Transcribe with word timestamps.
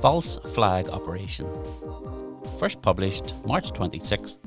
False 0.00 0.36
Flag 0.52 0.88
Operation. 0.90 1.48
First 2.58 2.82
published 2.82 3.32
March 3.46 3.72
26, 3.72 4.38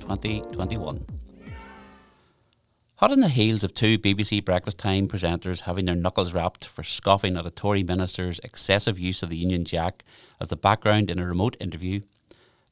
2021. 0.00 1.06
Hot 2.96 3.12
on 3.12 3.20
the 3.20 3.28
heels 3.28 3.62
of 3.62 3.72
two 3.72 3.98
BBC 3.98 4.44
breakfast 4.44 4.78
time 4.78 5.06
presenters 5.06 5.60
having 5.60 5.84
their 5.84 5.94
knuckles 5.94 6.32
rapped 6.32 6.64
for 6.64 6.82
scoffing 6.82 7.36
at 7.36 7.46
a 7.46 7.50
Tory 7.50 7.82
minister's 7.82 8.40
excessive 8.42 8.98
use 8.98 9.22
of 9.22 9.30
the 9.30 9.36
Union 9.36 9.64
Jack 9.64 10.02
as 10.40 10.48
the 10.48 10.56
background 10.56 11.10
in 11.10 11.18
a 11.18 11.26
remote 11.26 11.56
interview, 11.60 12.00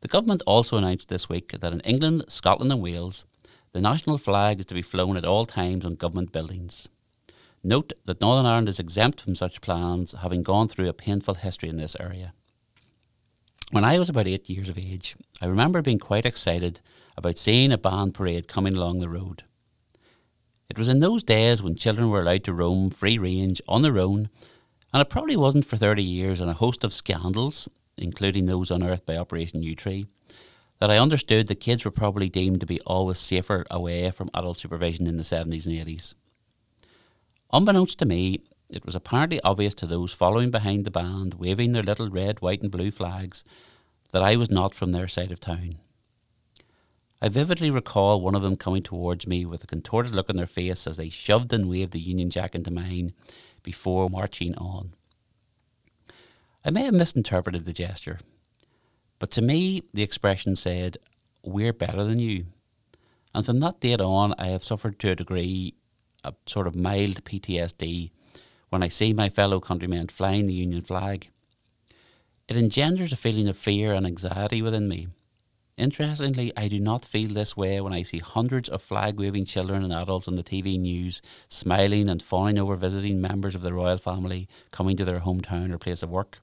the 0.00 0.08
government 0.08 0.42
also 0.46 0.76
announced 0.76 1.08
this 1.08 1.28
week 1.28 1.52
that 1.52 1.72
in 1.72 1.80
England, 1.80 2.24
Scotland, 2.28 2.72
and 2.72 2.82
Wales, 2.82 3.24
the 3.72 3.80
national 3.80 4.18
flag 4.18 4.60
is 4.60 4.66
to 4.66 4.74
be 4.74 4.82
flown 4.82 5.16
at 5.16 5.24
all 5.24 5.46
times 5.46 5.84
on 5.84 5.94
government 5.94 6.32
buildings. 6.32 6.88
Note 7.66 7.94
that 8.04 8.20
Northern 8.20 8.44
Ireland 8.44 8.68
is 8.68 8.78
exempt 8.78 9.22
from 9.22 9.34
such 9.34 9.62
plans, 9.62 10.14
having 10.20 10.42
gone 10.42 10.68
through 10.68 10.90
a 10.90 10.92
painful 10.92 11.36
history 11.36 11.70
in 11.70 11.78
this 11.78 11.96
area. 11.98 12.34
When 13.70 13.84
I 13.84 13.98
was 13.98 14.10
about 14.10 14.26
eight 14.26 14.50
years 14.50 14.68
of 14.68 14.76
age, 14.76 15.16
I 15.40 15.46
remember 15.46 15.80
being 15.80 15.98
quite 15.98 16.26
excited 16.26 16.82
about 17.16 17.38
seeing 17.38 17.72
a 17.72 17.78
band 17.78 18.12
parade 18.12 18.48
coming 18.48 18.74
along 18.74 18.98
the 18.98 19.08
road. 19.08 19.44
It 20.68 20.76
was 20.76 20.90
in 20.90 21.00
those 21.00 21.22
days 21.22 21.62
when 21.62 21.74
children 21.74 22.10
were 22.10 22.20
allowed 22.20 22.44
to 22.44 22.52
roam 22.52 22.90
free 22.90 23.16
range 23.16 23.62
on 23.66 23.80
their 23.80 23.98
own, 23.98 24.28
and 24.92 25.00
it 25.00 25.08
probably 25.08 25.36
wasn't 25.36 25.64
for 25.64 25.78
30 25.78 26.02
years 26.02 26.40
and 26.42 26.50
a 26.50 26.54
host 26.54 26.84
of 26.84 26.92
scandals, 26.92 27.66
including 27.96 28.44
those 28.44 28.70
unearthed 28.70 29.06
by 29.06 29.16
Operation 29.16 29.62
Yewtree, 29.62 30.04
that 30.80 30.90
I 30.90 30.98
understood 30.98 31.46
that 31.46 31.60
kids 31.60 31.82
were 31.82 31.90
probably 31.90 32.28
deemed 32.28 32.60
to 32.60 32.66
be 32.66 32.80
always 32.80 33.18
safer 33.18 33.64
away 33.70 34.10
from 34.10 34.28
adult 34.34 34.58
supervision 34.58 35.06
in 35.06 35.16
the 35.16 35.22
70s 35.22 35.64
and 35.64 35.74
80s. 35.74 36.12
Unbeknownst 37.54 38.00
to 38.00 38.04
me, 38.04 38.40
it 38.68 38.84
was 38.84 38.96
apparently 38.96 39.40
obvious 39.42 39.74
to 39.74 39.86
those 39.86 40.12
following 40.12 40.50
behind 40.50 40.84
the 40.84 40.90
band, 40.90 41.34
waving 41.34 41.70
their 41.70 41.84
little 41.84 42.10
red, 42.10 42.42
white, 42.42 42.60
and 42.60 42.70
blue 42.70 42.90
flags, 42.90 43.44
that 44.10 44.24
I 44.24 44.34
was 44.34 44.50
not 44.50 44.74
from 44.74 44.90
their 44.90 45.06
side 45.06 45.30
of 45.30 45.38
town. 45.38 45.76
I 47.22 47.28
vividly 47.28 47.70
recall 47.70 48.20
one 48.20 48.34
of 48.34 48.42
them 48.42 48.56
coming 48.56 48.82
towards 48.82 49.28
me 49.28 49.46
with 49.46 49.62
a 49.62 49.68
contorted 49.68 50.16
look 50.16 50.28
on 50.28 50.36
their 50.36 50.48
face 50.48 50.88
as 50.88 50.96
they 50.96 51.08
shoved 51.08 51.52
and 51.52 51.68
waved 51.68 51.92
the 51.92 52.00
Union 52.00 52.28
Jack 52.28 52.56
into 52.56 52.72
mine 52.72 53.12
before 53.62 54.10
marching 54.10 54.56
on. 54.56 54.94
I 56.64 56.70
may 56.70 56.82
have 56.82 56.94
misinterpreted 56.94 57.66
the 57.66 57.72
gesture, 57.72 58.18
but 59.20 59.30
to 59.30 59.42
me 59.42 59.84
the 59.94 60.02
expression 60.02 60.56
said, 60.56 60.96
We're 61.44 61.72
better 61.72 62.02
than 62.02 62.18
you. 62.18 62.46
And 63.32 63.46
from 63.46 63.60
that 63.60 63.78
date 63.78 64.00
on, 64.00 64.34
I 64.38 64.48
have 64.48 64.64
suffered 64.64 64.98
to 64.98 65.10
a 65.10 65.14
degree 65.14 65.74
a 66.24 66.34
sort 66.46 66.66
of 66.66 66.74
mild 66.74 67.24
PTSD 67.24 68.10
when 68.70 68.82
I 68.82 68.88
see 68.88 69.12
my 69.12 69.28
fellow 69.28 69.60
countrymen 69.60 70.08
flying 70.08 70.46
the 70.46 70.54
Union 70.54 70.82
flag. 70.82 71.28
It 72.48 72.56
engenders 72.56 73.12
a 73.12 73.16
feeling 73.16 73.48
of 73.48 73.56
fear 73.56 73.94
and 73.94 74.06
anxiety 74.06 74.60
within 74.60 74.88
me. 74.88 75.08
Interestingly, 75.76 76.52
I 76.56 76.68
do 76.68 76.78
not 76.78 77.04
feel 77.04 77.32
this 77.32 77.56
way 77.56 77.80
when 77.80 77.92
I 77.92 78.02
see 78.02 78.18
hundreds 78.18 78.68
of 78.68 78.80
flag 78.80 79.18
waving 79.18 79.44
children 79.44 79.82
and 79.82 79.92
adults 79.92 80.28
on 80.28 80.36
the 80.36 80.44
TV 80.44 80.78
news, 80.78 81.20
smiling 81.48 82.08
and 82.08 82.22
fawning 82.22 82.58
over 82.58 82.76
visiting 82.76 83.20
members 83.20 83.54
of 83.54 83.62
the 83.62 83.72
royal 83.72 83.98
family 83.98 84.48
coming 84.70 84.96
to 84.96 85.04
their 85.04 85.20
hometown 85.20 85.72
or 85.72 85.78
place 85.78 86.02
of 86.02 86.10
work. 86.10 86.38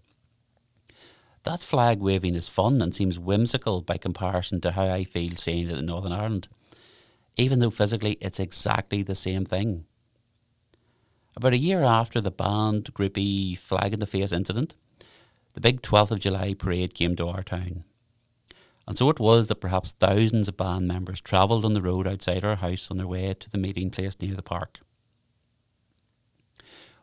That 1.44 1.62
flag 1.62 2.00
waving 2.00 2.36
is 2.36 2.50
fun 2.50 2.82
and 2.82 2.94
seems 2.94 3.18
whimsical 3.18 3.82
by 3.82 3.98
comparison 3.98 4.60
to 4.62 4.72
how 4.72 4.84
I 4.84 5.06
feel 5.06 5.36
seeing 5.36 5.70
it 5.70 5.78
in 5.78 5.86
Northern 5.86 6.12
Ireland 6.12 6.50
even 7.38 7.60
though 7.60 7.70
physically 7.70 8.18
it's 8.22 8.40
exactly 8.40 9.04
the 9.04 9.16
same 9.16 9.46
thing. 9.46 9.86
About 11.36 11.54
a 11.54 11.58
year 11.58 11.84
after 11.84 12.20
the 12.20 12.32
band 12.32 12.94
groupie 12.94 13.58
flag 13.58 13.94
in 13.94 14.00
the 14.00 14.06
face 14.06 14.32
incident, 14.32 14.76
the 15.54 15.62
big 15.62 15.82
12th 15.82 16.12
of 16.12 16.20
July 16.20 16.54
parade 16.54 16.94
came 16.94 17.16
to 17.16 17.28
our 17.28 17.44
town. 17.44 17.84
And 18.88 18.98
so 18.98 19.10
it 19.10 19.20
was 19.20 19.48
that 19.48 19.62
perhaps 19.62 19.94
thousands 19.94 20.48
of 20.48 20.58
band 20.58 20.88
members 20.88 21.22
travelled 21.22 21.64
on 21.64 21.74
the 21.74 21.82
road 21.82 22.08
outside 22.08 22.44
our 22.44 22.58
house 22.58 22.90
on 22.92 22.98
their 22.98 23.08
way 23.08 23.34
to 23.34 23.50
the 23.50 23.58
meeting 23.58 23.90
place 23.90 24.20
near 24.20 24.36
the 24.36 24.42
park. 24.42 24.80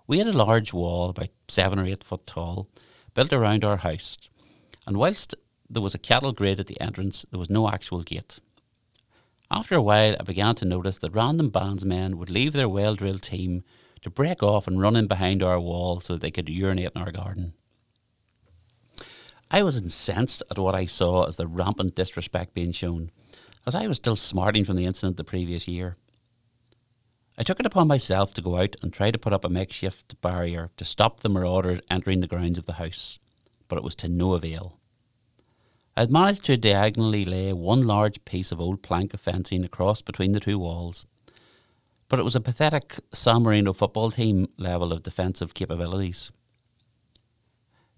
We 0.06 0.18
had 0.18 0.28
a 0.28 0.32
large 0.32 0.72
wall, 0.72 1.10
about 1.10 1.28
seven 1.48 1.78
or 1.78 1.84
eight 1.84 2.04
foot 2.04 2.26
tall, 2.26 2.68
built 3.14 3.32
around 3.32 3.64
our 3.64 3.78
house, 3.78 4.18
and 4.86 4.96
whilst 4.96 5.34
there 5.68 5.82
was 5.82 5.94
a 5.94 5.98
cattle 5.98 6.32
grid 6.32 6.58
at 6.60 6.66
the 6.66 6.80
entrance, 6.80 7.26
there 7.30 7.38
was 7.38 7.50
no 7.50 7.68
actual 7.68 8.02
gate. 8.02 8.40
After 9.50 9.74
a 9.74 9.82
while, 9.82 10.14
I 10.20 10.22
began 10.22 10.54
to 10.56 10.64
notice 10.64 10.98
that 10.98 11.14
random 11.14 11.50
bandsmen 11.50 12.16
would 12.16 12.28
leave 12.28 12.52
their 12.52 12.68
well 12.68 12.94
drilled 12.94 13.22
team 13.22 13.64
to 14.02 14.10
break 14.10 14.42
off 14.42 14.66
and 14.66 14.80
run 14.80 14.96
in 14.96 15.06
behind 15.06 15.42
our 15.42 15.58
wall 15.58 16.00
so 16.00 16.14
that 16.14 16.20
they 16.20 16.30
could 16.30 16.48
urinate 16.48 16.92
in 16.94 17.02
our 17.02 17.10
garden. 17.10 17.54
I 19.50 19.62
was 19.62 19.78
incensed 19.78 20.42
at 20.50 20.58
what 20.58 20.74
I 20.74 20.84
saw 20.84 21.24
as 21.24 21.36
the 21.36 21.46
rampant 21.46 21.94
disrespect 21.94 22.52
being 22.52 22.72
shown, 22.72 23.10
as 23.66 23.74
I 23.74 23.86
was 23.86 23.96
still 23.96 24.16
smarting 24.16 24.64
from 24.64 24.76
the 24.76 24.84
incident 24.84 25.16
the 25.16 25.24
previous 25.24 25.66
year. 25.66 25.96
I 27.38 27.42
took 27.42 27.58
it 27.58 27.66
upon 27.66 27.88
myself 27.88 28.34
to 28.34 28.42
go 28.42 28.58
out 28.58 28.76
and 28.82 28.92
try 28.92 29.10
to 29.10 29.18
put 29.18 29.32
up 29.32 29.44
a 29.44 29.48
makeshift 29.48 30.20
barrier 30.20 30.70
to 30.76 30.84
stop 30.84 31.20
the 31.20 31.30
marauders 31.30 31.80
entering 31.90 32.20
the 32.20 32.26
grounds 32.26 32.58
of 32.58 32.66
the 32.66 32.74
house, 32.74 33.18
but 33.68 33.78
it 33.78 33.84
was 33.84 33.94
to 33.96 34.08
no 34.08 34.34
avail. 34.34 34.78
I 35.98 36.02
had 36.02 36.12
managed 36.12 36.44
to 36.44 36.56
diagonally 36.56 37.24
lay 37.24 37.52
one 37.52 37.84
large 37.84 38.24
piece 38.24 38.52
of 38.52 38.60
old 38.60 38.82
plank 38.82 39.14
of 39.14 39.20
fencing 39.20 39.64
across 39.64 40.00
between 40.00 40.30
the 40.30 40.38
two 40.38 40.56
walls, 40.56 41.06
but 42.08 42.20
it 42.20 42.22
was 42.22 42.36
a 42.36 42.40
pathetic 42.40 43.00
San 43.12 43.42
Marino 43.42 43.72
football 43.72 44.12
team 44.12 44.46
level 44.56 44.92
of 44.92 45.02
defensive 45.02 45.54
capabilities. 45.54 46.30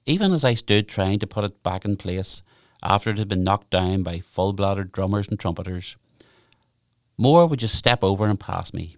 Even 0.07 0.33
as 0.33 0.47
I 0.47 0.55
stood 0.55 0.89
trying 0.89 1.19
to 1.19 1.27
put 1.27 1.45
it 1.45 1.63
back 1.63 1.85
in 1.85 1.99
place 1.99 2.43
after 2.83 3.11
it 3.11 3.19
had 3.19 3.29
been 3.29 3.45
knocked 3.45 3.69
down 3.69 4.03
by 4.03 4.21
full 4.21 4.55
bladdered 4.55 4.93
drummers 4.93 5.29
and 5.29 5.39
trumpeters, 5.39 5.99
more 7.19 7.47
would 7.47 7.59
just 7.59 7.77
step 7.77 8.03
over 8.03 8.27
and 8.29 8.41
pass 8.41 8.73
me, 8.73 8.97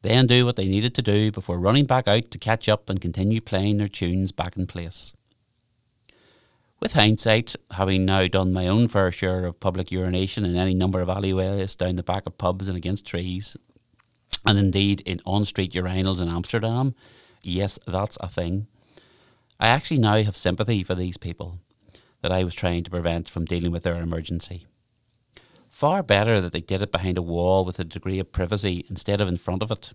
then 0.00 0.26
do 0.26 0.46
what 0.46 0.56
they 0.56 0.64
needed 0.68 0.94
to 0.94 1.02
do 1.02 1.30
before 1.30 1.58
running 1.58 1.84
back 1.84 2.08
out 2.08 2.30
to 2.30 2.38
catch 2.38 2.66
up 2.66 2.88
and 2.88 3.02
continue 3.02 3.42
playing 3.42 3.76
their 3.76 3.88
tunes 3.88 4.32
back 4.32 4.56
in 4.56 4.66
place. 4.66 5.12
With 6.80 6.94
hindsight, 6.94 7.56
having 7.72 8.06
now 8.06 8.26
done 8.26 8.54
my 8.54 8.66
own 8.66 8.88
fair 8.88 9.12
share 9.12 9.44
of 9.44 9.60
public 9.60 9.92
urination 9.92 10.46
in 10.46 10.56
any 10.56 10.72
number 10.72 11.02
of 11.02 11.10
alleyways 11.10 11.76
down 11.76 11.96
the 11.96 12.02
back 12.02 12.24
of 12.24 12.38
pubs 12.38 12.68
and 12.68 12.76
against 12.76 13.04
trees, 13.04 13.54
and 14.46 14.58
indeed 14.58 15.02
in 15.02 15.20
on 15.26 15.44
street 15.44 15.74
urinals 15.74 16.22
in 16.22 16.28
Amsterdam, 16.28 16.94
yes, 17.42 17.78
that's 17.86 18.16
a 18.22 18.28
thing. 18.28 18.66
I 19.58 19.68
actually 19.68 19.98
now 19.98 20.22
have 20.22 20.38
sympathy 20.38 20.82
for 20.82 20.94
these 20.94 21.18
people 21.18 21.58
that 22.22 22.32
I 22.32 22.44
was 22.44 22.54
trying 22.54 22.82
to 22.84 22.90
prevent 22.90 23.28
from 23.28 23.44
dealing 23.44 23.72
with 23.72 23.82
their 23.82 24.00
emergency. 24.00 24.66
Far 25.68 26.02
better 26.02 26.40
that 26.40 26.52
they 26.52 26.62
did 26.62 26.80
it 26.80 26.92
behind 26.92 27.18
a 27.18 27.22
wall 27.22 27.62
with 27.62 27.78
a 27.78 27.84
degree 27.84 28.18
of 28.18 28.32
privacy 28.32 28.86
instead 28.88 29.20
of 29.20 29.28
in 29.28 29.36
front 29.36 29.62
of 29.62 29.70
it. 29.70 29.92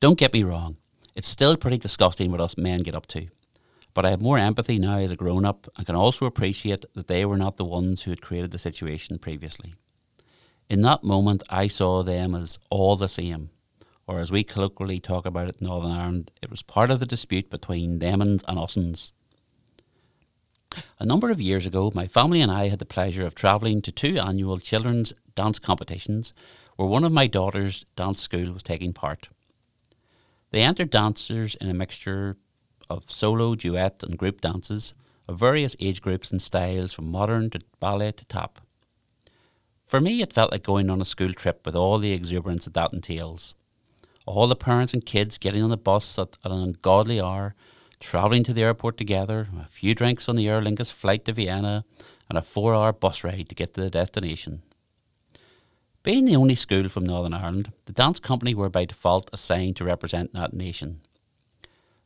Don't 0.00 0.18
get 0.18 0.32
me 0.32 0.42
wrong, 0.42 0.78
it's 1.14 1.28
still 1.28 1.56
pretty 1.56 1.78
disgusting 1.78 2.32
what 2.32 2.40
us 2.40 2.58
men 2.58 2.80
get 2.82 2.96
up 2.96 3.06
to. 3.06 3.28
But 3.94 4.06
I 4.06 4.10
have 4.10 4.22
more 4.22 4.38
empathy 4.38 4.78
now 4.78 4.98
as 4.98 5.10
a 5.10 5.16
grown 5.16 5.44
up 5.44 5.68
and 5.76 5.86
can 5.86 5.96
also 5.96 6.24
appreciate 6.24 6.84
that 6.94 7.08
they 7.08 7.24
were 7.24 7.36
not 7.36 7.56
the 7.56 7.64
ones 7.64 8.02
who 8.02 8.10
had 8.10 8.22
created 8.22 8.50
the 8.50 8.58
situation 8.58 9.18
previously. 9.18 9.74
In 10.70 10.82
that 10.82 11.04
moment, 11.04 11.42
I 11.50 11.68
saw 11.68 12.02
them 12.02 12.34
as 12.34 12.58
all 12.70 12.96
the 12.96 13.08
same, 13.08 13.50
or 14.06 14.20
as 14.20 14.32
we 14.32 14.44
colloquially 14.44 15.00
talk 15.00 15.26
about 15.26 15.48
it 15.48 15.56
in 15.60 15.66
Northern 15.66 15.92
Ireland, 15.92 16.30
it 16.40 16.50
was 16.50 16.62
part 16.62 16.90
of 16.90 17.00
the 17.00 17.06
dispute 17.06 17.50
between 17.50 17.98
them 17.98 18.22
and 18.22 18.40
us'ns. 18.42 19.12
A 20.98 21.04
number 21.04 21.30
of 21.30 21.40
years 21.40 21.66
ago, 21.66 21.92
my 21.94 22.06
family 22.06 22.40
and 22.40 22.50
I 22.50 22.68
had 22.68 22.78
the 22.78 22.86
pleasure 22.86 23.26
of 23.26 23.34
travelling 23.34 23.82
to 23.82 23.92
two 23.92 24.18
annual 24.18 24.58
children's 24.58 25.12
dance 25.34 25.58
competitions 25.58 26.32
where 26.76 26.88
one 26.88 27.04
of 27.04 27.12
my 27.12 27.26
daughter's 27.26 27.84
dance 27.96 28.22
school 28.22 28.52
was 28.52 28.62
taking 28.62 28.94
part. 28.94 29.28
They 30.50 30.62
entered 30.62 30.90
dancers 30.90 31.54
in 31.56 31.68
a 31.68 31.74
mixture 31.74 32.38
of 32.96 33.10
solo, 33.10 33.54
duet, 33.54 34.02
and 34.02 34.18
group 34.18 34.40
dances 34.40 34.94
of 35.28 35.38
various 35.38 35.76
age 35.80 36.00
groups 36.00 36.30
and 36.30 36.42
styles 36.42 36.92
from 36.92 37.10
modern 37.10 37.50
to 37.50 37.60
ballet 37.80 38.12
to 38.12 38.24
tap. 38.26 38.60
For 39.86 40.00
me, 40.00 40.22
it 40.22 40.32
felt 40.32 40.52
like 40.52 40.62
going 40.62 40.90
on 40.90 41.00
a 41.00 41.04
school 41.04 41.32
trip 41.32 41.66
with 41.66 41.76
all 41.76 41.98
the 41.98 42.12
exuberance 42.12 42.64
that 42.64 42.74
that 42.74 42.92
entails. 42.92 43.54
All 44.26 44.46
the 44.46 44.56
parents 44.56 44.94
and 44.94 45.04
kids 45.04 45.38
getting 45.38 45.62
on 45.62 45.70
the 45.70 45.76
bus 45.76 46.18
at, 46.18 46.38
at 46.44 46.50
an 46.50 46.62
ungodly 46.62 47.20
hour, 47.20 47.54
travelling 48.00 48.44
to 48.44 48.52
the 48.52 48.62
airport 48.62 48.96
together, 48.96 49.48
a 49.60 49.68
few 49.68 49.94
drinks 49.94 50.28
on 50.28 50.36
the 50.36 50.48
Aer 50.48 50.62
Lingus 50.62 50.92
flight 50.92 51.24
to 51.26 51.32
Vienna, 51.32 51.84
and 52.28 52.38
a 52.38 52.42
four 52.42 52.74
hour 52.74 52.92
bus 52.92 53.22
ride 53.22 53.48
to 53.48 53.54
get 53.54 53.74
to 53.74 53.80
the 53.80 53.90
destination. 53.90 54.62
Being 56.02 56.24
the 56.24 56.36
only 56.36 56.56
school 56.56 56.88
from 56.88 57.06
Northern 57.06 57.34
Ireland, 57.34 57.72
the 57.84 57.92
dance 57.92 58.18
company 58.18 58.54
were 58.54 58.68
by 58.68 58.86
default 58.86 59.30
assigned 59.32 59.76
to 59.76 59.84
represent 59.84 60.32
that 60.32 60.52
nation. 60.52 61.02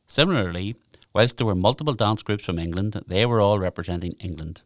Similarly, 0.07 0.75
whilst 1.13 1.37
there 1.37 1.45
were 1.45 1.55
multiple 1.55 1.93
dance 1.93 2.23
groups 2.23 2.45
from 2.45 2.57
England, 2.57 3.01
they 3.07 3.25
were 3.25 3.41
all 3.41 3.59
representing 3.59 4.13
England, 4.13 4.61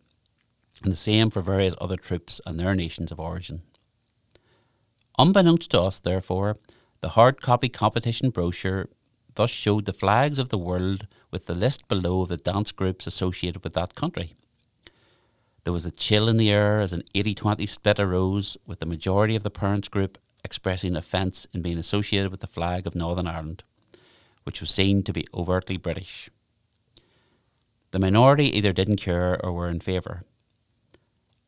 and 0.83 0.91
the 0.91 0.97
same 0.97 1.29
for 1.29 1.41
various 1.41 1.75
other 1.81 1.97
troops 1.97 2.39
and 2.45 2.59
their 2.59 2.75
nations 2.75 3.11
of 3.11 3.19
origin. 3.19 3.63
Unbeknownst 5.17 5.71
to 5.71 5.81
us, 5.81 5.99
therefore, 5.99 6.57
The 7.01 7.09
hard 7.09 7.41
copy 7.41 7.67
competition 7.67 8.29
brochure 8.29 8.88
thus 9.33 9.49
showed 9.49 9.85
the 9.85 9.93
flags 9.93 10.38
of 10.38 10.49
the 10.49 10.57
world 10.57 11.07
with 11.31 11.47
the 11.47 11.55
list 11.55 11.88
below 11.88 12.21
of 12.21 12.29
the 12.29 12.38
dance 12.38 12.71
groups 12.71 13.07
associated 13.07 13.63
with 13.63 13.73
that 13.73 13.95
country. 13.95 14.35
There 15.63 15.73
was 15.73 15.85
a 15.85 15.91
chill 15.91 16.27
in 16.27 16.38
the 16.38 16.51
air 16.51 16.79
as 16.79 16.93
an 16.93 17.03
80 17.15 17.33
20 17.33 17.65
split 17.65 17.99
arose, 17.99 18.57
with 18.67 18.79
the 18.79 18.85
majority 18.85 19.35
of 19.35 19.41
the 19.41 19.49
parents' 19.49 19.89
group 19.89 20.19
expressing 20.43 20.95
offence 20.95 21.47
in 21.53 21.61
being 21.61 21.79
associated 21.79 22.29
with 22.29 22.41
the 22.41 22.47
flag 22.47 22.85
of 22.85 22.95
Northern 22.95 23.27
Ireland, 23.27 23.63
which 24.43 24.61
was 24.61 24.69
seen 24.69 25.03
to 25.03 25.13
be 25.13 25.25
overtly 25.33 25.77
British. 25.77 26.29
The 27.91 27.99
minority 27.99 28.55
either 28.57 28.73
didn't 28.73 28.97
care 28.97 29.43
or 29.43 29.51
were 29.51 29.69
in 29.69 29.79
favour. 29.79 30.23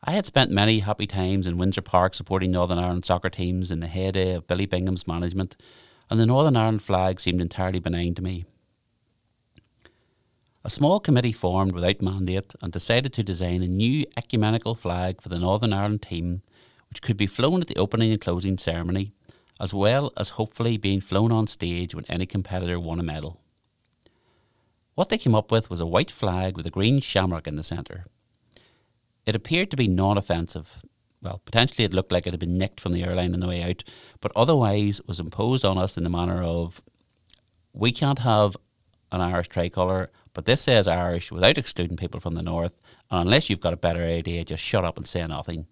I 0.03 0.11
had 0.11 0.25
spent 0.25 0.51
many 0.51 0.79
happy 0.79 1.07
times 1.07 1.47
in 1.47 1.57
Windsor 1.57 1.81
Park 1.81 2.13
supporting 2.13 2.51
Northern 2.51 2.77
Ireland 2.77 3.05
soccer 3.05 3.29
teams 3.29 3.71
in 3.71 3.79
the 3.79 3.87
heyday 3.87 4.33
of 4.33 4.47
Billy 4.47 4.65
Bingham's 4.65 5.07
management, 5.07 5.55
and 6.09 6.19
the 6.19 6.25
Northern 6.25 6.57
Ireland 6.57 6.83
flag 6.83 7.21
seemed 7.21 7.39
entirely 7.39 7.79
benign 7.79 8.13
to 8.15 8.21
me. 8.21 8.45
A 10.65 10.69
small 10.69 10.99
committee 10.99 11.31
formed 11.31 11.73
without 11.73 12.01
mandate 12.01 12.53
and 12.61 12.71
decided 12.71 13.13
to 13.13 13.23
design 13.23 13.63
a 13.63 13.67
new 13.67 14.05
ecumenical 14.17 14.75
flag 14.75 15.21
for 15.21 15.29
the 15.29 15.39
Northern 15.39 15.73
Ireland 15.73 16.01
team, 16.01 16.41
which 16.89 17.01
could 17.01 17.17
be 17.17 17.27
flown 17.27 17.61
at 17.61 17.67
the 17.67 17.77
opening 17.77 18.11
and 18.11 18.19
closing 18.19 18.57
ceremony, 18.57 19.13
as 19.59 19.73
well 19.73 20.11
as 20.17 20.29
hopefully 20.29 20.77
being 20.77 21.01
flown 21.01 21.31
on 21.31 21.47
stage 21.47 21.93
when 21.93 22.05
any 22.09 22.25
competitor 22.25 22.79
won 22.79 22.99
a 22.99 23.03
medal. 23.03 23.39
What 24.95 25.09
they 25.09 25.17
came 25.17 25.35
up 25.35 25.51
with 25.51 25.69
was 25.69 25.79
a 25.79 25.85
white 25.85 26.11
flag 26.11 26.55
with 26.55 26.65
a 26.65 26.71
green 26.71 26.99
shamrock 26.99 27.47
in 27.47 27.55
the 27.55 27.63
centre. 27.63 28.05
It 29.25 29.35
appeared 29.35 29.71
to 29.71 29.77
be 29.77 29.87
non 29.87 30.17
offensive. 30.17 30.83
Well, 31.21 31.41
potentially 31.45 31.85
it 31.85 31.93
looked 31.93 32.11
like 32.11 32.27
it 32.27 32.33
had 32.33 32.39
been 32.39 32.57
nicked 32.57 32.81
from 32.81 32.91
the 32.91 33.03
airline 33.03 33.33
on 33.33 33.39
the 33.39 33.47
way 33.47 33.63
out, 33.63 33.83
but 34.19 34.33
otherwise 34.35 35.01
was 35.07 35.19
imposed 35.19 35.63
on 35.63 35.77
us 35.77 35.97
in 35.97 36.03
the 36.03 36.09
manner 36.09 36.43
of 36.43 36.81
we 37.71 37.91
can't 37.91 38.19
have 38.19 38.57
an 39.11 39.21
Irish 39.21 39.47
tricolour, 39.47 40.11
but 40.33 40.45
this 40.45 40.61
says 40.61 40.87
Irish 40.87 41.31
without 41.31 41.57
excluding 41.57 41.95
people 41.95 42.19
from 42.19 42.33
the 42.33 42.41
north, 42.41 42.81
and 43.09 43.21
unless 43.21 43.49
you've 43.49 43.61
got 43.61 43.73
a 43.73 43.77
better 43.77 44.03
idea, 44.03 44.43
just 44.43 44.63
shut 44.63 44.83
up 44.83 44.97
and 44.97 45.07
say 45.07 45.25
nothing. 45.25 45.67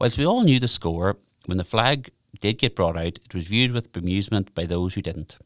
Whilst 0.00 0.18
we 0.18 0.26
all 0.26 0.42
knew 0.42 0.58
the 0.58 0.68
score, 0.68 1.18
when 1.50 1.58
the 1.58 1.64
flag 1.64 2.10
did 2.40 2.58
get 2.58 2.76
brought 2.76 2.96
out, 2.96 3.18
it 3.24 3.34
was 3.34 3.48
viewed 3.48 3.72
with 3.72 3.92
bemusement 3.92 4.54
by 4.54 4.66
those 4.66 4.94
who 4.94 5.02
didn't. 5.02 5.36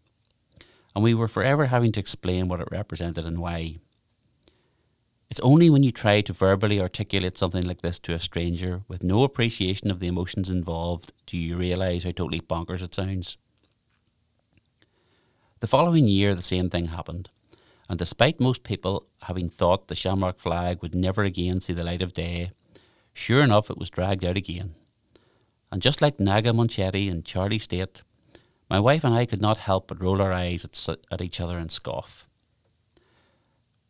And 0.94 1.02
we 1.02 1.14
were 1.14 1.28
forever 1.28 1.66
having 1.66 1.92
to 1.92 2.00
explain 2.00 2.46
what 2.46 2.60
it 2.60 2.68
represented 2.70 3.24
and 3.24 3.38
why. 3.38 3.78
It's 5.30 5.40
only 5.40 5.70
when 5.70 5.82
you 5.82 5.90
try 5.90 6.20
to 6.20 6.32
verbally 6.34 6.78
articulate 6.78 7.38
something 7.38 7.64
like 7.64 7.80
this 7.80 7.98
to 8.00 8.12
a 8.12 8.20
stranger 8.20 8.82
with 8.86 9.02
no 9.02 9.24
appreciation 9.24 9.90
of 9.90 9.98
the 9.98 10.06
emotions 10.06 10.50
involved 10.50 11.14
do 11.24 11.38
you 11.38 11.56
realise 11.56 12.04
how 12.04 12.10
totally 12.10 12.40
bonkers 12.40 12.82
it 12.82 12.94
sounds. 12.94 13.38
The 15.60 15.66
following 15.66 16.06
year, 16.06 16.34
the 16.34 16.42
same 16.42 16.68
thing 16.68 16.88
happened, 16.88 17.30
and 17.88 17.98
despite 17.98 18.38
most 18.38 18.62
people 18.62 19.06
having 19.22 19.48
thought 19.48 19.88
the 19.88 19.94
shamrock 19.94 20.38
flag 20.38 20.82
would 20.82 20.94
never 20.94 21.22
again 21.22 21.62
see 21.62 21.72
the 21.72 21.82
light 21.82 22.02
of 22.02 22.12
day, 22.12 22.50
sure 23.14 23.42
enough 23.42 23.70
it 23.70 23.78
was 23.78 23.88
dragged 23.88 24.22
out 24.22 24.36
again. 24.36 24.74
And 25.74 25.82
just 25.82 26.00
like 26.00 26.20
Naga 26.20 26.52
Munchetty 26.52 27.10
and 27.10 27.24
Charlie 27.24 27.58
Stayt, 27.58 28.02
my 28.70 28.78
wife 28.78 29.02
and 29.02 29.12
I 29.12 29.26
could 29.26 29.40
not 29.42 29.58
help 29.58 29.88
but 29.88 30.00
roll 30.00 30.22
our 30.22 30.32
eyes 30.32 30.64
at, 30.64 30.98
at 31.10 31.20
each 31.20 31.40
other 31.40 31.58
and 31.58 31.68
scoff. 31.68 32.28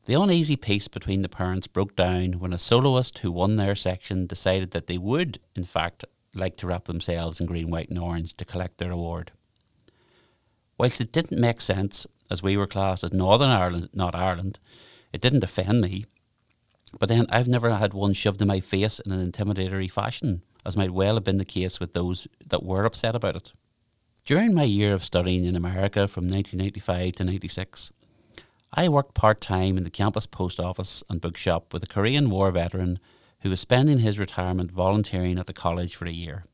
The 0.07 0.15
uneasy 0.15 0.57
peace 0.57 0.89
between 0.89 1.21
the 1.21 1.29
parents 1.29 1.67
broke 1.67 1.95
down 1.95 2.39
when 2.39 2.55
a 2.55 2.59
soloist 2.59 3.19
who 3.19 3.31
won 3.31 3.57
their 3.57 3.75
section 3.75 4.27
decided 4.27 4.71
that 4.71 4.87
they 4.87 4.97
would, 4.97 5.41
in 5.55 5.65
fact, 5.65 6.07
like 6.35 6.57
to 6.57 6.67
wrap 6.67 6.85
themselves 6.85 7.39
in 7.39 7.45
green, 7.45 7.69
white, 7.69 7.91
and 7.91 7.99
orange 7.99 8.35
to 8.39 8.47
collect 8.47 8.79
their 8.79 8.91
award. 8.91 9.33
Whilst 10.79 11.03
it 11.03 11.13
didn't 11.13 11.39
make 11.39 11.61
sense, 11.61 12.07
as 12.31 12.43
we 12.43 12.57
were 12.57 12.67
classed 12.67 13.05
as 13.05 13.13
Northern 13.13 13.51
Ireland, 13.51 13.91
not 13.93 14.15
Ireland, 14.15 14.59
it 15.13 15.21
didn't 15.21 15.45
offend 15.45 15.83
me. 15.83 16.07
But 16.99 17.11
then 17.11 17.27
I've 17.29 17.47
never 17.47 17.75
had 17.75 17.93
one 17.93 18.15
shoved 18.15 18.41
in 18.41 18.49
my 18.49 18.61
face 18.61 19.01
in 19.01 19.13
an 19.13 19.31
intimidatory 19.31 19.91
fashion, 19.91 20.41
as 20.65 20.77
might 20.77 20.91
well 20.91 21.15
have 21.15 21.25
been 21.25 21.37
the 21.37 21.45
case 21.45 21.81
with 21.81 21.93
those 21.93 22.27
that 22.47 22.63
were 22.63 22.85
upset 22.85 23.15
about 23.15 23.37
it. 23.37 23.53
During 24.25 24.55
my 24.55 24.63
year 24.63 24.95
of 24.95 25.05
studying 25.05 25.45
in 25.45 25.55
America 25.55 26.09
from 26.09 26.25
1995 26.25 27.15
to 27.17 27.25
96, 27.25 27.93
I 28.73 28.89
worked 28.89 29.15
part 29.15 29.41
time 29.41 29.77
in 29.77 29.85
the 29.85 29.91
campus 29.91 30.27
post 30.27 30.59
office 30.59 31.05
and 31.09 31.21
bookshop 31.21 31.73
with 31.73 31.83
a 31.83 31.87
Korean 31.87 32.31
War 32.31 32.51
veteran 32.51 32.99
who 33.41 33.51
was 33.51 33.61
spending 33.61 33.99
his 33.99 34.19
retirement 34.19 34.73
volunteering 34.73 35.39
at 35.39 35.47
the 35.47 35.53
college 35.53 35.95
for 35.95 36.07
a 36.07 36.11
year. 36.11 36.45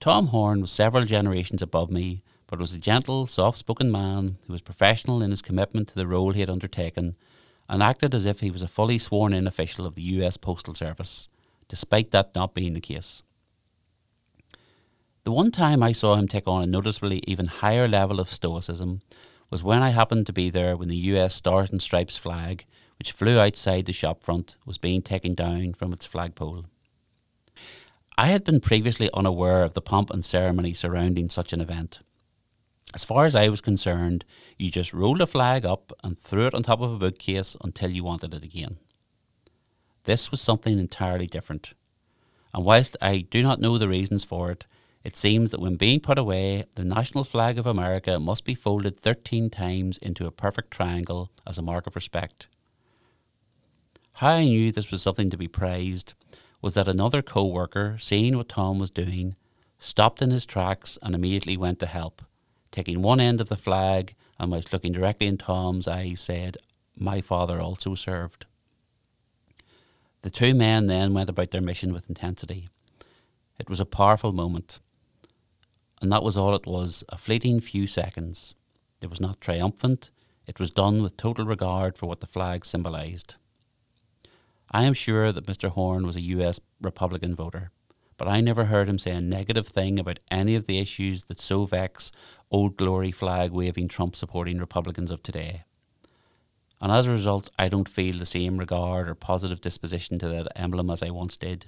Tom 0.00 0.28
Horn 0.28 0.62
was 0.62 0.72
several 0.72 1.04
generations 1.04 1.62
above 1.62 1.90
me, 1.90 2.24
but 2.46 2.58
was 2.58 2.74
a 2.74 2.78
gentle, 2.78 3.26
soft 3.26 3.58
spoken 3.58 3.92
man 3.92 4.38
who 4.46 4.52
was 4.52 4.62
professional 4.62 5.22
in 5.22 5.30
his 5.30 5.42
commitment 5.42 5.88
to 5.88 5.94
the 5.94 6.06
role 6.06 6.32
he 6.32 6.40
had 6.40 6.50
undertaken 6.50 7.16
and 7.68 7.82
acted 7.82 8.14
as 8.14 8.26
if 8.26 8.40
he 8.40 8.50
was 8.50 8.62
a 8.62 8.68
fully 8.68 8.98
sworn 8.98 9.32
in 9.32 9.46
official 9.46 9.86
of 9.86 9.94
the 9.94 10.02
US 10.02 10.36
Postal 10.36 10.74
Service, 10.74 11.28
despite 11.72 12.10
that 12.10 12.34
not 12.34 12.52
being 12.52 12.74
the 12.74 12.80
case. 12.82 13.22
The 15.24 15.32
one 15.32 15.50
time 15.50 15.82
I 15.82 15.92
saw 15.92 16.16
him 16.16 16.28
take 16.28 16.46
on 16.46 16.62
a 16.62 16.66
noticeably 16.66 17.22
even 17.26 17.46
higher 17.46 17.88
level 17.88 18.20
of 18.20 18.30
stoicism 18.30 19.00
was 19.48 19.62
when 19.62 19.82
I 19.82 19.88
happened 19.88 20.26
to 20.26 20.34
be 20.34 20.50
there 20.50 20.76
when 20.76 20.90
the 20.90 21.08
US 21.12 21.34
Stars 21.34 21.70
and 21.70 21.80
Stripes 21.80 22.18
flag, 22.18 22.66
which 22.98 23.12
flew 23.12 23.38
outside 23.38 23.86
the 23.86 23.94
shop 23.94 24.22
front, 24.22 24.58
was 24.66 24.76
being 24.76 25.00
taken 25.00 25.34
down 25.34 25.72
from 25.72 25.94
its 25.94 26.04
flagpole. 26.04 26.66
I 28.18 28.26
had 28.26 28.44
been 28.44 28.60
previously 28.60 29.08
unaware 29.14 29.62
of 29.62 29.72
the 29.72 29.80
pomp 29.80 30.10
and 30.10 30.22
ceremony 30.22 30.74
surrounding 30.74 31.30
such 31.30 31.54
an 31.54 31.62
event. 31.62 32.00
As 32.92 33.02
far 33.02 33.24
as 33.24 33.34
I 33.34 33.48
was 33.48 33.62
concerned, 33.62 34.26
you 34.58 34.70
just 34.70 34.92
rolled 34.92 35.22
a 35.22 35.26
flag 35.26 35.64
up 35.64 35.90
and 36.04 36.18
threw 36.18 36.46
it 36.46 36.52
on 36.52 36.64
top 36.64 36.82
of 36.82 36.92
a 36.92 36.98
bookcase 36.98 37.56
until 37.64 37.90
you 37.90 38.04
wanted 38.04 38.34
it 38.34 38.44
again. 38.44 38.76
This 40.04 40.30
was 40.30 40.40
something 40.40 40.78
entirely 40.78 41.26
different. 41.26 41.74
And 42.52 42.64
whilst 42.64 42.96
I 43.00 43.18
do 43.18 43.42
not 43.42 43.60
know 43.60 43.78
the 43.78 43.88
reasons 43.88 44.24
for 44.24 44.50
it, 44.50 44.66
it 45.04 45.16
seems 45.16 45.50
that 45.50 45.60
when 45.60 45.76
being 45.76 46.00
put 46.00 46.18
away, 46.18 46.64
the 46.74 46.84
national 46.84 47.24
flag 47.24 47.58
of 47.58 47.66
America 47.66 48.20
must 48.20 48.44
be 48.44 48.54
folded 48.54 48.98
13 48.98 49.50
times 49.50 49.98
into 49.98 50.26
a 50.26 50.30
perfect 50.30 50.70
triangle 50.70 51.30
as 51.46 51.58
a 51.58 51.62
mark 51.62 51.86
of 51.86 51.96
respect. 51.96 52.46
How 54.14 54.34
I 54.34 54.44
knew 54.44 54.70
this 54.70 54.90
was 54.90 55.02
something 55.02 55.30
to 55.30 55.36
be 55.36 55.48
praised 55.48 56.14
was 56.60 56.74
that 56.74 56.86
another 56.86 57.22
co 57.22 57.44
worker, 57.44 57.96
seeing 57.98 58.36
what 58.36 58.48
Tom 58.48 58.78
was 58.78 58.90
doing, 58.90 59.34
stopped 59.78 60.22
in 60.22 60.30
his 60.30 60.46
tracks 60.46 60.96
and 61.02 61.14
immediately 61.14 61.56
went 61.56 61.80
to 61.80 61.86
help, 61.86 62.22
taking 62.70 63.02
one 63.02 63.18
end 63.18 63.40
of 63.40 63.48
the 63.48 63.56
flag 63.56 64.14
and, 64.38 64.52
whilst 64.52 64.72
looking 64.72 64.92
directly 64.92 65.26
in 65.26 65.38
Tom's 65.38 65.88
eyes, 65.88 66.20
said, 66.20 66.56
My 66.96 67.20
father 67.20 67.60
also 67.60 67.96
served. 67.96 68.46
The 70.22 70.30
two 70.30 70.54
men 70.54 70.86
then 70.86 71.14
went 71.14 71.28
about 71.28 71.50
their 71.50 71.60
mission 71.60 71.92
with 71.92 72.08
intensity. 72.08 72.68
It 73.58 73.68
was 73.68 73.80
a 73.80 73.84
powerful 73.84 74.32
moment 74.32 74.80
and 76.02 76.10
that 76.10 76.24
was 76.24 76.36
all 76.36 76.54
it 76.54 76.66
was 76.66 77.04
a 77.08 77.16
fleeting 77.16 77.60
few 77.60 77.86
seconds. 77.86 78.56
It 79.00 79.08
was 79.08 79.20
not 79.20 79.40
triumphant, 79.40 80.10
it 80.46 80.58
was 80.58 80.72
done 80.72 81.00
with 81.00 81.16
total 81.16 81.46
regard 81.46 81.96
for 81.96 82.06
what 82.06 82.20
the 82.20 82.26
flag 82.26 82.66
symbolised. 82.66 83.36
I 84.72 84.82
am 84.82 84.94
sure 84.94 85.30
that 85.30 85.46
Mr. 85.46 85.70
Horn 85.70 86.04
was 86.04 86.16
a 86.16 86.20
US 86.20 86.58
Republican 86.80 87.36
voter, 87.36 87.70
but 88.18 88.26
I 88.26 88.40
never 88.40 88.64
heard 88.64 88.88
him 88.88 88.98
say 88.98 89.12
a 89.12 89.20
negative 89.20 89.68
thing 89.68 89.98
about 89.98 90.18
any 90.30 90.56
of 90.56 90.66
the 90.66 90.78
issues 90.80 91.24
that 91.24 91.38
so 91.38 91.64
vex 91.66 92.10
old 92.50 92.76
glory 92.76 93.12
flag 93.12 93.52
waving 93.52 93.86
Trump 93.86 94.16
supporting 94.16 94.58
Republicans 94.58 95.10
of 95.12 95.22
today. 95.22 95.62
And 96.82 96.90
as 96.90 97.06
a 97.06 97.12
result, 97.12 97.48
I 97.56 97.68
don't 97.68 97.88
feel 97.88 98.18
the 98.18 98.26
same 98.26 98.58
regard 98.58 99.08
or 99.08 99.14
positive 99.14 99.60
disposition 99.60 100.18
to 100.18 100.28
that 100.28 100.48
emblem 100.56 100.90
as 100.90 101.00
I 101.00 101.10
once 101.10 101.36
did. 101.36 101.66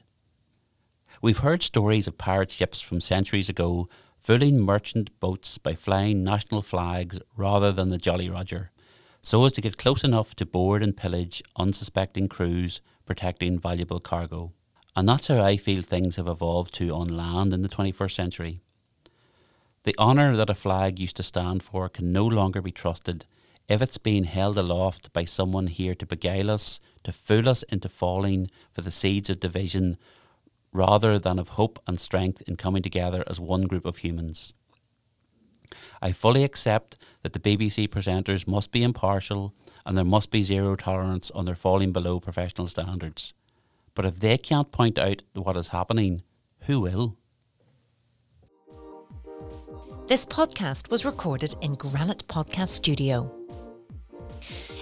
We've 1.23 1.38
heard 1.38 1.62
stories 1.62 2.09
of 2.09 2.18
pirate 2.18 2.50
ships 2.50 2.80
from 2.80 3.00
centuries 3.00 3.49
ago 3.49 3.88
fooling 4.18 4.59
merchant 4.59 5.21
boats 5.21 5.56
by 5.56 5.76
flying 5.76 6.25
national 6.25 6.62
flags 6.62 7.21
rather 7.37 7.71
than 7.71 7.90
the 7.90 7.99
Jolly 7.99 8.28
Roger, 8.28 8.73
so 9.23 9.44
as 9.44 9.52
to 9.52 9.61
get 9.61 9.78
close 9.78 10.02
enough 10.02 10.35
to 10.35 10.44
board 10.44 10.83
and 10.83 10.97
pillage 10.97 11.44
unsuspecting 11.56 12.26
crews 12.26 12.80
protecting 13.06 13.56
valuable 13.56 14.00
cargo. 14.00 14.52
And 14.97 15.09
that's 15.09 15.28
how 15.28 15.40
I 15.40 15.59
feel 15.59 15.83
things 15.83 16.16
have 16.16 16.26
evolved 16.26 16.75
to 16.75 16.92
on 16.92 17.06
land 17.06 17.52
in 17.52 17.62
the 17.62 17.68
21st 17.68 18.12
century. 18.12 18.61
The 19.85 19.94
honour 19.97 20.35
that 20.37 20.50
a 20.50 20.54
flag 20.54 20.99
used 20.99 21.16
to 21.18 21.23
stand 21.23 21.62
for 21.62 21.88
can 21.88 22.12
no 22.12 22.26
longer 22.26 22.61
be 22.61 22.73
trusted 22.73 23.26
if 23.68 23.80
it's 23.80 23.99
being 23.99 24.25
held 24.25 24.59
aloft 24.59 25.12
by 25.12 25.25
someone 25.25 25.68
here 25.68 25.94
to 25.94 26.06
beguile 26.06 26.50
us, 26.50 26.80
to 27.02 27.12
fool 27.12 27.49
us 27.49 27.62
into 27.64 27.88
falling 27.88 28.50
for 28.73 28.83
the 28.83 28.90
seeds 28.90 29.30
of 29.30 29.40
division 29.40 29.97
rather 30.73 31.18
than 31.18 31.38
of 31.38 31.50
hope 31.50 31.78
and 31.87 31.99
strength 31.99 32.42
in 32.42 32.56
coming 32.56 32.83
together 32.83 33.25
as 33.26 33.40
one 33.40 33.62
group 33.62 33.87
of 33.87 33.99
humans. 33.99 34.52
I 36.02 36.12
fully 36.12 36.44
accept 36.44 36.97
that 37.23 37.33
the 37.33 37.40
BBC 37.40 37.88
presenters 37.88 38.47
must 38.47 38.71
be 38.73 38.83
impartial 38.83 39.54
and 39.87 39.97
there 39.97 40.04
must 40.04 40.30
be 40.30 40.42
zero 40.42 40.76
tolerance 40.76 41.30
on 41.30 41.44
their 41.44 41.54
falling 41.54 41.92
below 41.92 42.21
professional 42.21 42.66
standards. 42.66 43.33
But 43.94 44.04
if 44.04 44.18
they 44.18 44.37
can't 44.37 44.73
point 44.73 44.99
out 44.99 45.23
what 45.35 45.56
is 45.56 45.68
happening, 45.68 46.23
who 46.62 46.80
will? 46.80 47.16
This 50.06 50.26
podcast 50.26 50.90
was 50.90 51.04
recorded 51.04 51.54
in 51.62 51.76
Granite 51.76 52.26
Podcast 52.28 52.71
Studio. 52.71 53.43